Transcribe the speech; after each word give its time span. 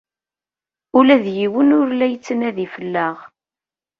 Ula 0.97 1.15
d 1.23 1.25
yiwen 1.37 1.69
ur 1.79 1.87
la 1.93 2.07
yettnadi 2.07 2.67
fell-aɣ. 2.73 3.17